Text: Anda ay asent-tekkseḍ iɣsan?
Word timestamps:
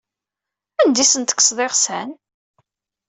Anda 0.81 0.99
ay 1.01 1.07
asent-tekkseḍ 1.07 1.59
iɣsan? 1.65 2.09